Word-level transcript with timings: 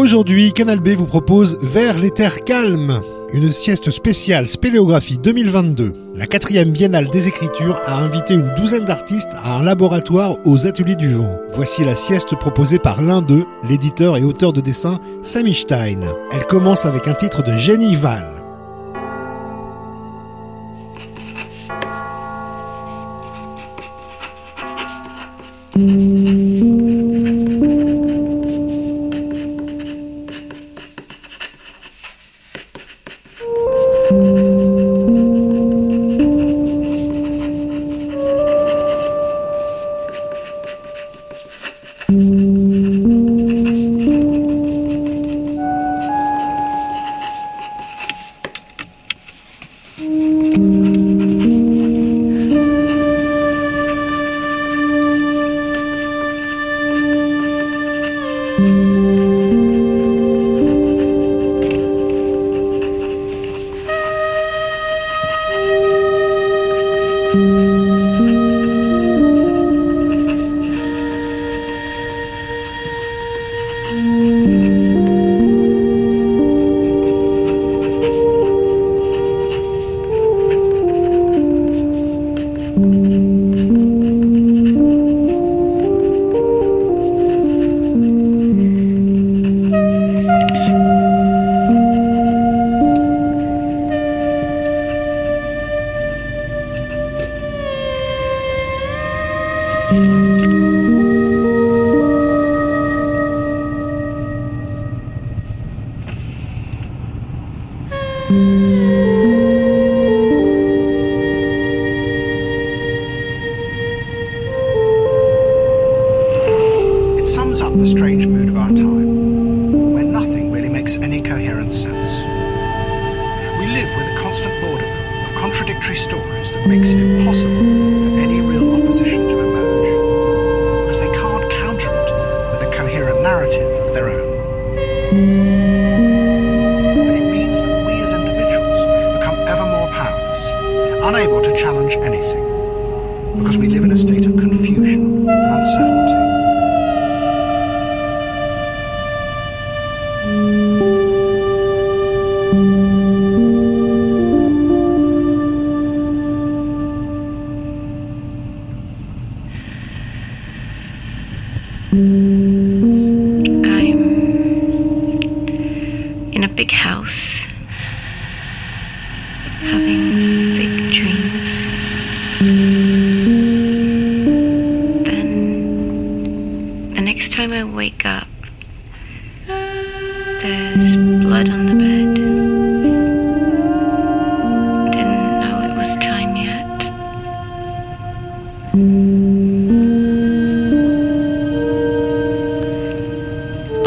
Aujourd'hui, 0.00 0.54
Canal 0.54 0.80
B 0.80 0.88
vous 0.96 1.04
propose 1.04 1.58
Vers 1.60 1.98
les 1.98 2.10
terres 2.10 2.42
calmes, 2.44 3.02
une 3.34 3.52
sieste 3.52 3.90
spéciale 3.90 4.46
Spéléographie 4.46 5.18
2022. 5.18 5.92
La 6.16 6.26
quatrième 6.26 6.70
biennale 6.70 7.10
des 7.10 7.28
écritures 7.28 7.78
a 7.84 7.98
invité 7.98 8.32
une 8.32 8.54
douzaine 8.54 8.86
d'artistes 8.86 9.34
à 9.44 9.58
un 9.58 9.62
laboratoire 9.62 10.36
aux 10.46 10.66
ateliers 10.66 10.96
du 10.96 11.12
vent. 11.12 11.38
Voici 11.52 11.84
la 11.84 11.94
sieste 11.94 12.34
proposée 12.34 12.78
par 12.78 13.02
l'un 13.02 13.20
d'eux, 13.20 13.44
l'éditeur 13.68 14.16
et 14.16 14.24
auteur 14.24 14.54
de 14.54 14.62
dessin 14.62 14.98
Sammy 15.22 15.52
Stein. 15.52 16.00
Elle 16.32 16.46
commence 16.46 16.86
avec 16.86 17.06
un 17.06 17.12
titre 17.12 17.42
de 17.42 17.52
Jenny 17.52 17.94
Val. 17.94 18.39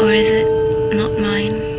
Or 0.04 0.12
is 0.12 0.28
it 0.28 0.94
not 0.94 1.18
mine? 1.18 1.73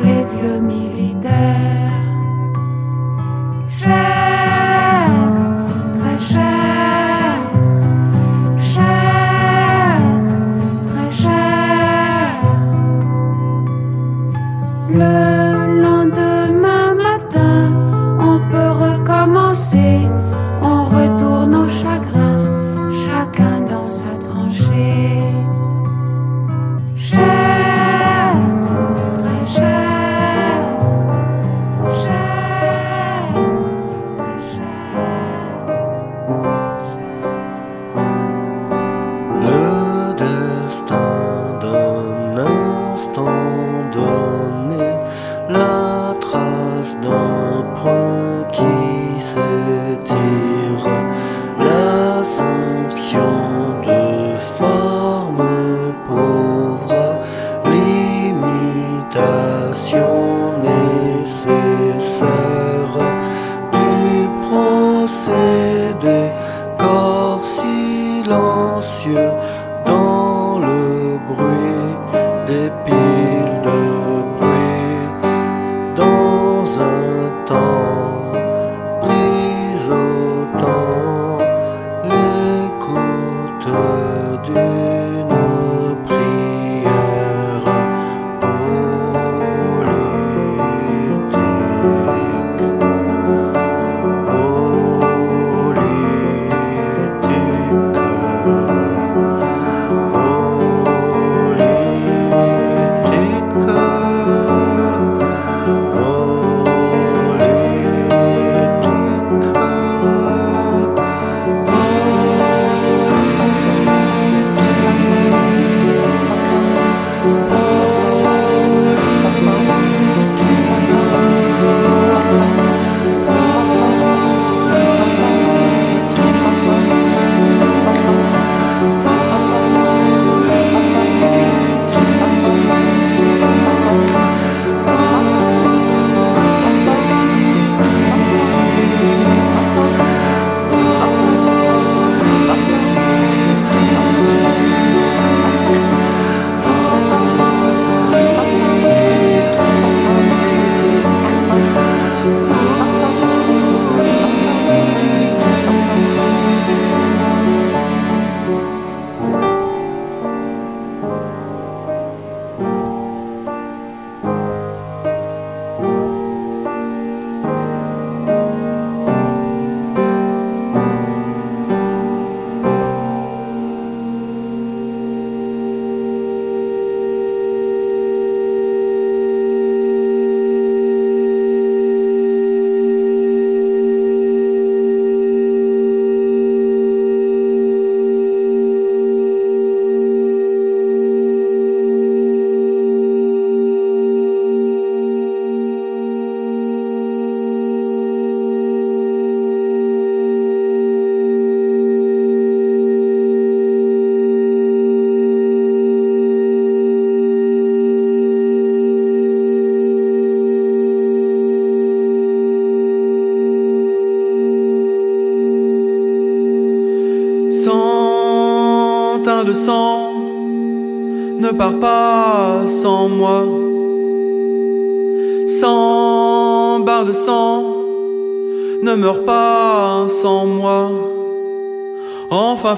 les 0.00 0.24
vieux 0.24 0.60
militaires. 0.60 1.81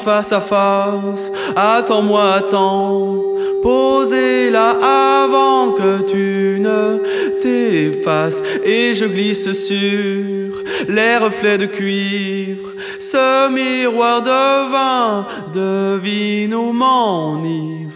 Face 0.05 0.33
à 0.33 0.41
face. 0.41 1.33
Attends-moi, 1.57 2.35
attends. 2.35 3.23
Posez 3.63 4.51
là 4.51 4.77
avant 5.25 5.73
que 5.73 6.03
tu 6.03 6.61
ne 6.61 6.99
t'effaces. 7.41 8.43
Et 8.65 8.95
je 8.95 9.07
glisse 9.07 9.51
sur 9.53 10.63
les 10.89 11.17
reflets 11.17 11.59
de 11.59 11.67
cuivre. 11.67 12.71
Ce 13.01 13.49
miroir 13.51 14.23
de 14.23 14.71
vin 14.73 15.27
devine 15.53 16.55
où 16.55 16.73
m'enivre. 16.73 17.94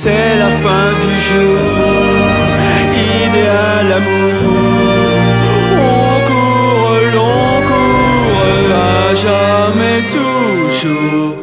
C'est 0.00 0.36
la 0.36 0.50
fin 0.62 0.92
du 1.00 1.18
jour, 1.18 1.58
idéal 3.26 3.92
amour. 3.94 4.54
On 5.74 6.20
court, 6.28 6.98
l'on 7.14 7.66
court, 7.66 8.76
à 8.76 9.12
jamais 9.16 10.02
toujours. 10.06 11.34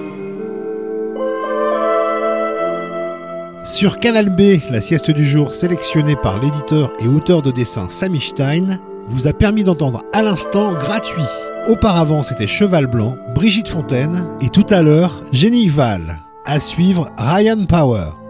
Sur 3.65 3.99
Canal 3.99 4.29
B, 4.29 4.61
la 4.71 4.79
sieste 4.79 5.11
du 5.11 5.25
jour 5.25 5.53
sélectionnée 5.53 6.15
par 6.15 6.39
l'éditeur 6.39 6.93
et 7.01 7.09
auteur 7.09 7.41
de 7.41 7.51
dessin 7.51 7.89
Sami 7.89 8.21
Stein 8.21 8.79
vous 9.09 9.27
a 9.27 9.33
permis 9.33 9.65
d'entendre 9.65 10.01
à 10.13 10.23
l'instant 10.23 10.71
gratuit. 10.75 11.23
Auparavant, 11.67 12.23
c'était 12.23 12.47
Cheval 12.47 12.87
Blanc, 12.87 13.17
Brigitte 13.33 13.67
Fontaine 13.67 14.25
et 14.39 14.47
tout 14.47 14.67
à 14.69 14.81
l'heure, 14.81 15.23
Jenny 15.33 15.67
Val. 15.67 16.19
À 16.45 16.61
suivre, 16.61 17.09
Ryan 17.17 17.65
Power. 17.67 18.24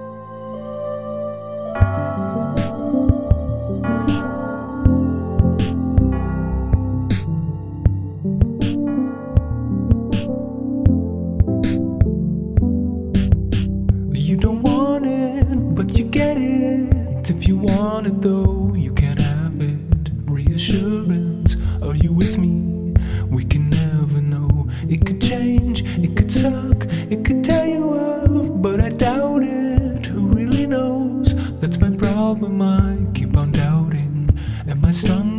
if 17.30 17.48
you 17.48 17.58
want 17.58 18.08
it 18.08 18.22
though, 18.22 18.74
you 18.76 18.94
can 18.94 19.18
have 19.18 19.60
it. 19.62 20.12
Reassurance, 20.26 21.56
are 21.82 21.96
you 21.96 22.12
with 22.14 22.38
me? 22.38 22.94
We 23.30 23.44
can 23.46 23.70
never 23.70 24.22
know. 24.22 24.70
It 24.88 25.06
could 25.06 25.22
change, 25.22 25.84
it 25.84 26.16
could 26.16 26.32
suck, 26.32 26.86
it 27.10 27.26
could 27.26 27.44
tear 27.44 27.68
you 27.68 27.94
up, 27.94 28.62
but 28.62 28.80
I 28.82 28.90
doubt 28.90 29.44
it. 29.44 30.06
Who 30.06 30.28
really 30.28 30.68
knows? 30.68 31.34
That's 31.60 31.80
my 31.80 31.96
problem, 31.96 32.62
I 32.62 32.98
keep 33.14 33.36
on 33.38 33.52
doubting. 33.52 34.30
Am 34.68 34.86
I 34.86 34.92
strong? 34.92 35.35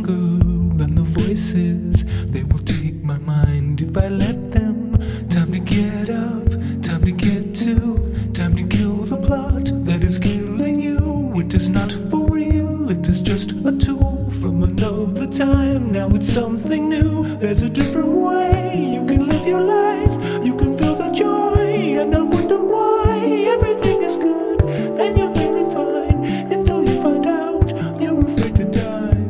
There's 17.57 17.71
a 17.71 17.73
different 17.73 18.09
way 18.09 18.75
you 18.93 19.03
can 19.07 19.27
live 19.27 19.47
your 19.47 19.61
life. 19.61 20.45
You 20.45 20.55
can 20.55 20.77
feel 20.77 20.93
the 20.93 21.09
joy 21.09 21.97
and 21.99 22.11
not 22.11 22.27
wonder 22.29 22.59
why 22.59 23.17
everything 23.55 24.03
is 24.03 24.15
good 24.15 24.61
and 24.61 25.17
you're 25.17 25.33
feeling 25.33 25.71
fine 25.71 26.23
until 26.53 26.87
you 26.87 27.01
find 27.01 27.25
out 27.25 27.99
you're 27.99 28.23
afraid 28.23 28.55
to 28.57 28.65
die. 28.65 29.23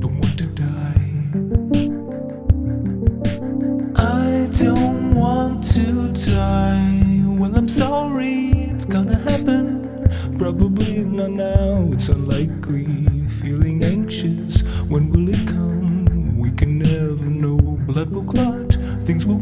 Don't 0.00 0.18
want 0.18 0.38
to 0.38 0.46
die. 0.58 1.00
I 3.94 4.48
don't 4.50 5.14
want 5.14 5.62
to 5.74 6.12
die. 6.26 7.22
Well, 7.38 7.54
I'm 7.54 7.68
sorry, 7.68 8.50
it's 8.74 8.86
gonna 8.86 9.18
happen. 9.30 9.86
Probably 10.36 11.04
not 11.04 11.30
now, 11.30 11.88
it's 11.92 12.08
unlikely. 12.08 13.07
things 19.04 19.26
will 19.26 19.37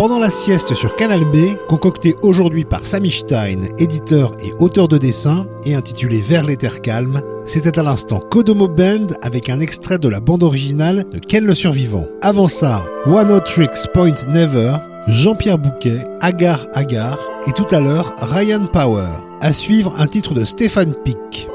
Pendant 0.00 0.18
la 0.18 0.30
sieste 0.30 0.72
sur 0.72 0.96
Canal 0.96 1.26
B, 1.26 1.58
concocté 1.68 2.14
aujourd'hui 2.22 2.64
par 2.64 2.86
Sami 2.86 3.10
Stein, 3.10 3.68
éditeur 3.76 4.32
et 4.42 4.50
auteur 4.58 4.88
de 4.88 4.96
dessin, 4.96 5.46
et 5.66 5.74
intitulé 5.74 6.22
Vers 6.22 6.46
les 6.46 6.56
terres 6.56 6.80
calmes, 6.80 7.20
c'était 7.44 7.78
à 7.78 7.82
l'instant 7.82 8.18
Kodomo 8.18 8.66
Band 8.66 9.08
avec 9.20 9.50
un 9.50 9.60
extrait 9.60 9.98
de 9.98 10.08
la 10.08 10.20
bande 10.20 10.42
originale 10.42 11.04
de 11.12 11.18
Ken 11.18 11.44
le 11.44 11.54
Survivant. 11.54 12.06
Avant 12.22 12.48
ça, 12.48 12.82
One 13.04 13.30
O 13.30 13.40
Tricks 13.40 13.92
Point 13.92 14.14
Never, 14.28 14.76
Jean-Pierre 15.06 15.58
Bouquet, 15.58 15.98
Agar 16.22 16.66
Agar, 16.72 17.18
et 17.46 17.52
tout 17.52 17.66
à 17.70 17.80
l'heure 17.80 18.14
Ryan 18.20 18.64
Power. 18.72 19.04
À 19.42 19.52
suivre 19.52 19.92
un 19.98 20.06
titre 20.06 20.32
de 20.32 20.46
Stéphane 20.46 20.94
Pick. 21.04 21.49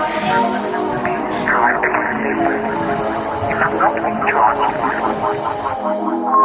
Try 0.00 1.76
to 1.76 1.84
be 1.84 1.92
safe. 2.40 2.64
You 3.50 3.56
are 3.56 3.74
not 3.76 3.98
in 3.98 4.16
charge. 4.32 6.39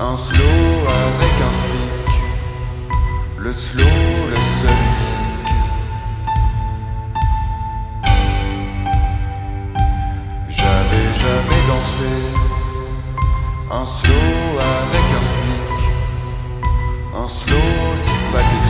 Un 0.00 0.16
slow 0.16 0.38
avec 0.38 1.34
un 1.48 1.52
flic. 1.62 2.08
Le 3.38 3.52
slow, 3.52 3.84
le 4.30 4.40
seul. 4.60 4.82
J'avais 10.48 11.08
jamais 11.14 11.62
dansé. 11.68 12.10
Un 13.70 13.86
slow 13.86 14.58
avec 14.76 15.06
un 15.20 15.24
flic. 15.34 15.78
Un 17.14 17.28
slow, 17.28 17.96
c'est 17.96 18.22
pathétique. 18.32 18.67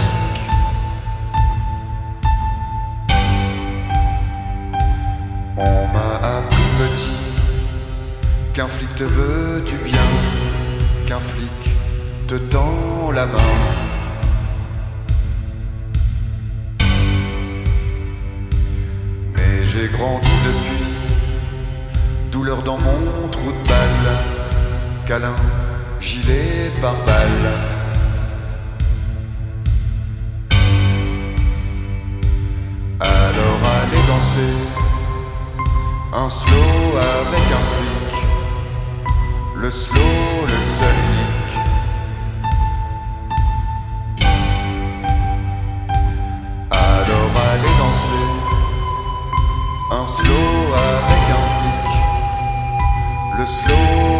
qu'un 8.58 8.66
flic 8.66 8.92
te 8.96 9.04
veut 9.04 9.60
du 9.60 9.76
bien, 9.88 10.08
qu'un 11.06 11.20
flic 11.20 11.60
te 12.26 12.34
tend 12.34 13.12
la 13.12 13.24
main. 13.26 13.54
Mais 19.36 19.64
j'ai 19.64 19.86
grandi 19.96 20.34
depuis, 20.44 20.86
douleur 22.32 22.60
dans 22.62 22.78
mon 22.78 23.28
trou 23.30 23.52
de 23.52 23.68
balle, 23.68 24.16
câlin, 25.06 25.36
gilet 26.00 26.72
par 26.80 26.96
balle. 27.06 27.50
Alors 32.98 33.60
allez 33.78 34.02
danser 34.08 34.54
un 36.12 36.28
slow 36.28 36.96
avec 36.96 37.52
un 37.52 37.64
flic 37.70 37.77
le 39.60 39.70
slow, 39.70 40.46
le 40.46 40.60
seul 40.60 40.98
hic. 41.14 41.48
Alors 46.70 47.32
allez 47.50 47.74
danser 47.78 48.26
un 49.90 50.06
slow 50.06 50.74
avec 50.90 51.24
un 51.36 51.42
flic. 51.50 51.86
Le 53.38 53.46
slow 53.46 54.17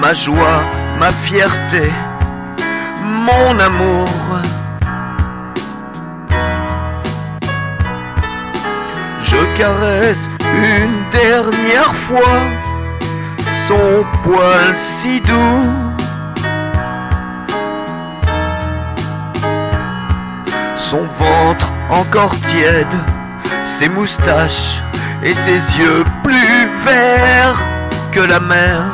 ma 0.00 0.12
joie, 0.12 0.64
ma 0.98 1.12
fierté, 1.12 1.92
mon 3.04 3.58
amour. 3.58 4.08
Je 9.20 9.36
caresse 9.56 10.28
une 10.54 11.04
dernière 11.10 11.94
fois 11.94 12.40
son 13.68 14.04
poil 14.24 14.74
si 14.76 15.20
doux. 15.20 15.70
Son 20.76 21.04
ventre 21.04 21.72
encore 21.88 22.34
tiède, 22.48 22.96
ses 23.78 23.88
moustaches 23.88 24.82
et 25.22 25.34
ses 25.34 25.78
yeux 25.78 26.04
plus 26.24 26.68
verts 26.84 27.71
que 28.12 28.20
la 28.20 28.40
mer. 28.40 28.84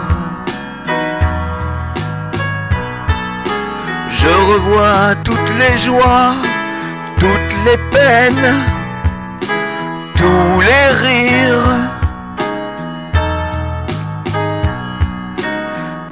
Je 4.08 4.32
revois 4.52 5.14
toutes 5.24 5.50
les 5.58 5.76
joies, 5.78 6.34
toutes 7.16 7.54
les 7.66 7.78
peines, 7.94 8.54
tous 10.14 10.60
les 10.68 10.86
rires. 11.04 11.76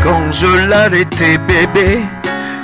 Quand 0.02 0.26
je 0.32 0.68
l'allaitais 0.68 1.38
bébé 1.38 2.04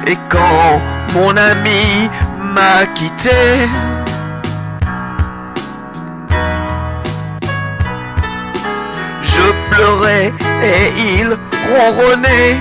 et 0.07 0.19
quand 0.29 0.81
mon 1.15 1.37
ami 1.37 2.11
m'a 2.55 2.87
quitté. 2.95 3.69
Et 10.63 10.93
il 10.97 11.29
ronronnait 11.71 12.61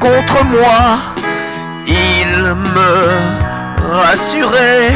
contre 0.00 0.44
moi. 0.44 1.14
Il 1.86 2.54
me 2.76 2.92
rassurait. 3.92 4.92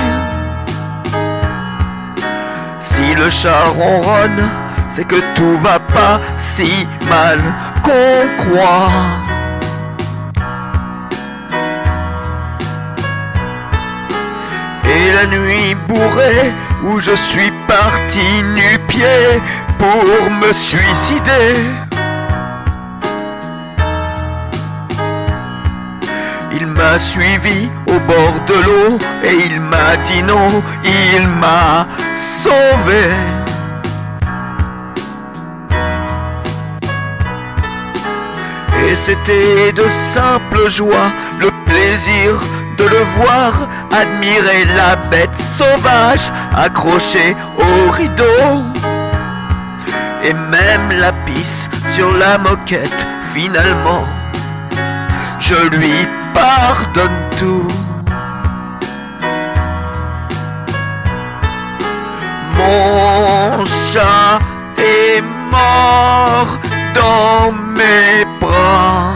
Si 2.81 3.15
le 3.15 3.31
chat 3.31 3.65
ronronne, 3.79 4.49
c'est 4.89 5.05
que 5.05 5.21
tout 5.35 5.57
va 5.63 5.79
pas 5.81 6.21
si 6.39 6.87
mal 7.09 7.41
qu'on 7.83 8.27
croit. 8.43 8.91
Et 14.85 15.13
la 15.13 15.27
nuit 15.27 15.75
bourrée 15.89 16.53
où 16.85 17.01
je 17.01 17.13
suis 17.13 17.51
parti 17.67 18.43
nu-pied 18.55 19.41
pour 19.83 20.31
me 20.31 20.53
suicider. 20.53 21.57
Il 26.53 26.67
m'a 26.67 26.99
suivi 27.01 27.69
au 27.89 27.99
bord 28.11 28.37
de 28.47 28.59
l'eau 28.65 28.99
et 29.25 29.35
il 29.47 29.61
m'a 29.61 29.97
dit 30.07 30.23
non, 30.23 30.49
il 30.85 31.27
m'a 31.27 31.89
sauvé. 32.15 33.07
Et 38.87 38.95
c'était 39.05 39.73
de 39.73 39.87
simple 40.15 40.71
joie, 40.71 41.11
le 41.41 41.51
plaisir 41.65 42.31
de 42.79 42.85
le 42.85 43.03
voir, 43.17 43.69
admirer 43.91 44.65
la 44.77 44.95
bête 45.11 45.37
sauvage 45.59 46.31
accrochée 46.57 47.35
au 47.59 47.91
rideau. 47.91 48.92
Et 50.25 50.35
même 50.35 50.93
la 50.99 51.13
pisse 51.13 51.69
sur 51.95 52.17
la 52.17 52.39
moquette, 52.39 53.07
finalement, 53.35 54.07
je 55.41 55.69
lui 55.77 56.09
pardonne 56.33 57.29
tout. 57.39 57.67
Mon 62.57 63.65
chat 63.65 64.39
est 64.79 65.21
mort 65.51 66.59
dans 66.95 67.53
mes 67.53 68.25
bras. 68.41 69.15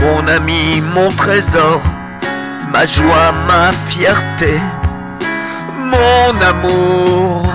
Mon 0.00 0.28
ami, 0.28 0.80
mon 0.94 1.10
trésor, 1.10 1.80
ma 2.72 2.86
joie, 2.86 3.32
ma 3.48 3.72
fierté, 3.88 4.60
mon 5.94 6.40
amour. 6.50 7.53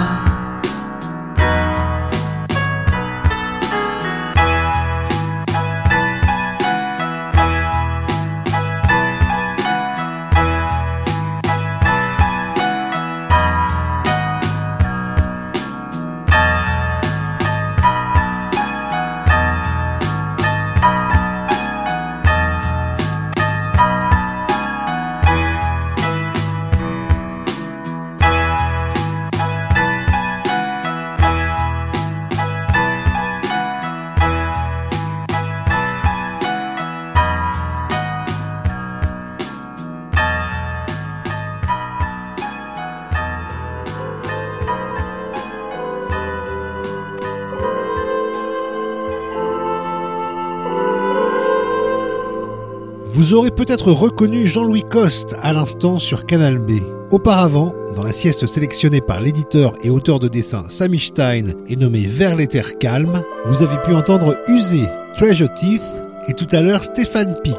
Vous 53.29 53.35
aurez 53.35 53.51
peut-être 53.51 53.91
reconnu 53.91 54.47
Jean-Louis 54.47 54.81
Coste 54.81 55.35
à 55.43 55.53
l'instant 55.53 55.99
sur 55.99 56.25
Canal 56.25 56.57
B. 56.57 56.79
Auparavant, 57.11 57.75
dans 57.95 58.01
la 58.01 58.11
sieste 58.11 58.47
sélectionnée 58.47 59.01
par 59.01 59.21
l'éditeur 59.21 59.75
et 59.83 59.91
auteur 59.91 60.17
de 60.17 60.27
dessin 60.27 60.63
Sammy 60.67 60.97
Stein 60.97 61.53
et 61.67 61.75
nommée 61.75 62.07
Vers 62.07 62.35
les 62.35 62.47
terres 62.47 62.79
calmes, 62.79 63.21
vous 63.45 63.61
avez 63.61 63.77
pu 63.83 63.93
entendre 63.93 64.35
User, 64.47 64.87
Treasure 65.15 65.53
Teeth 65.53 65.83
et 66.27 66.33
tout 66.33 66.47
à 66.51 66.61
l'heure 66.61 66.83
Stéphane 66.83 67.37
Pic. 67.43 67.53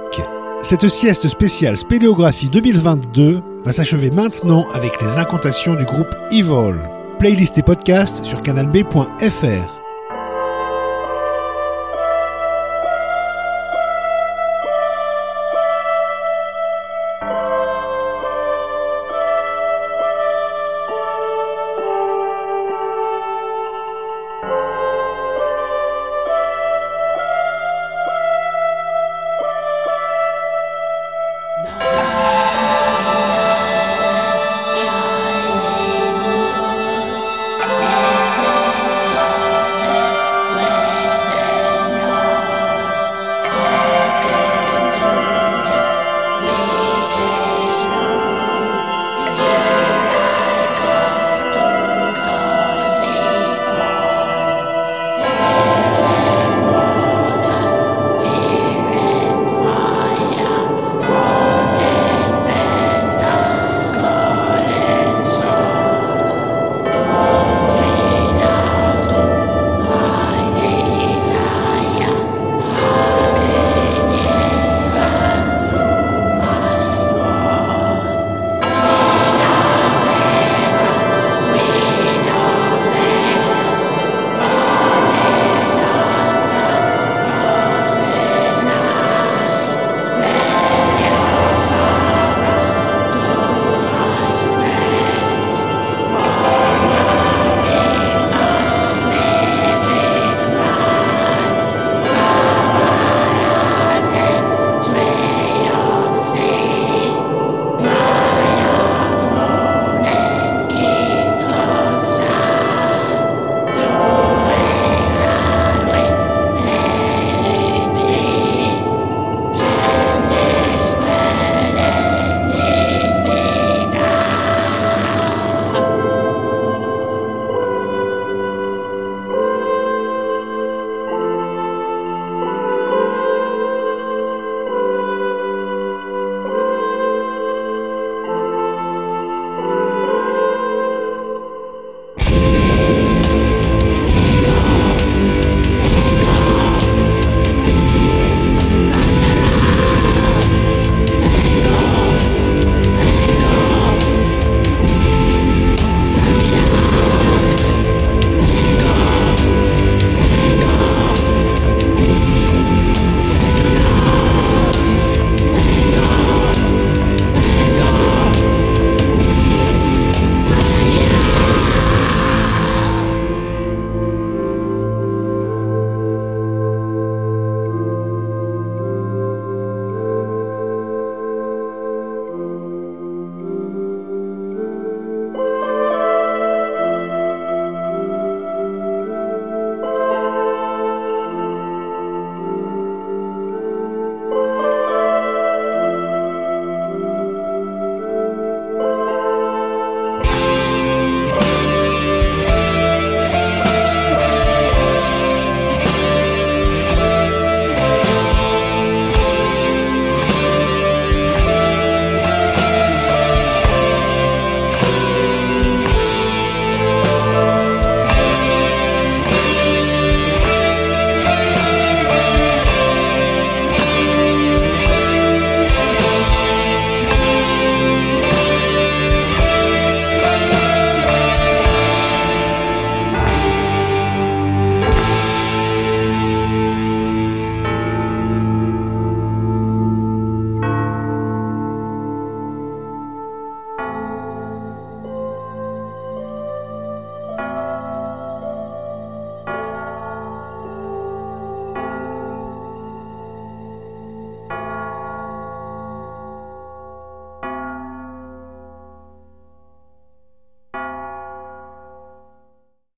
Cette 0.61 0.89
sieste 0.89 1.29
spéciale 1.29 1.77
Spéléographie 1.77 2.51
2022 2.51 3.41
va 3.65 3.71
s'achever 3.71 4.11
maintenant 4.11 4.67
avec 4.75 5.01
les 5.01 5.19
incantations 5.19 5.77
du 5.77 5.85
groupe 5.85 6.13
Evil. 6.33 6.81
Playlist 7.21 7.59
et 7.59 7.63
podcast 7.63 8.25
sur 8.25 8.43
canalb.fr. 8.43 9.80